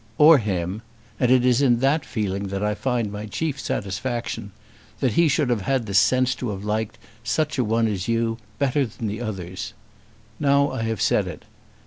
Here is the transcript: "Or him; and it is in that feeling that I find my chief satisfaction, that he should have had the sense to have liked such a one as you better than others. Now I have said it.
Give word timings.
"Or 0.17 0.39
him; 0.39 0.81
and 1.19 1.29
it 1.29 1.45
is 1.45 1.61
in 1.61 1.77
that 1.81 2.03
feeling 2.05 2.47
that 2.47 2.63
I 2.63 2.73
find 2.73 3.11
my 3.11 3.27
chief 3.27 3.59
satisfaction, 3.59 4.51
that 4.99 5.13
he 5.13 5.27
should 5.27 5.51
have 5.51 5.61
had 5.61 5.85
the 5.85 5.93
sense 5.93 6.33
to 6.41 6.49
have 6.49 6.63
liked 6.63 6.97
such 7.23 7.59
a 7.59 7.63
one 7.63 7.87
as 7.87 8.07
you 8.07 8.39
better 8.57 8.87
than 8.87 9.21
others. 9.21 9.75
Now 10.39 10.71
I 10.71 10.81
have 10.81 11.03
said 11.03 11.27
it. 11.27 11.45